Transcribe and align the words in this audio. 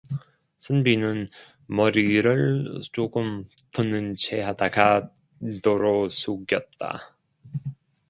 선비는 0.57 1.27
머리를 1.67 2.79
조금 2.91 3.47
드는 3.71 4.15
체하다가 4.15 5.11
도로 5.61 6.09
숙였다. 6.09 7.13